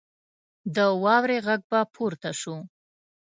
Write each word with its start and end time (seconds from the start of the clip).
د 0.75 0.77
واورې 1.03 1.37
غږ 1.45 1.61
به 1.69 1.79
پورته 1.93 2.31
شو. 2.39 2.55